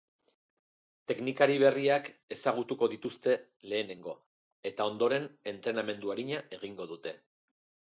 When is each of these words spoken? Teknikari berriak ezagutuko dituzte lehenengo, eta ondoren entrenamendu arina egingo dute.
Teknikari 1.11 1.57
berriak 1.63 2.09
ezagutuko 2.37 2.89
dituzte 2.95 3.37
lehenengo, 3.75 4.17
eta 4.73 4.89
ondoren 4.95 5.31
entrenamendu 5.55 6.17
arina 6.17 6.43
egingo 6.61 6.91
dute. 6.97 7.17